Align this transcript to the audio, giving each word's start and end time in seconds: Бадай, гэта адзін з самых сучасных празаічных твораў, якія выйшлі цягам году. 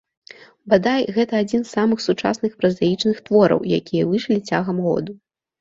Бадай, 0.71 1.03
гэта 1.17 1.33
адзін 1.43 1.61
з 1.65 1.75
самых 1.77 2.01
сучасных 2.07 2.57
празаічных 2.63 3.21
твораў, 3.29 3.59
якія 3.81 4.03
выйшлі 4.15 4.37
цягам 4.49 4.77
году. 4.89 5.11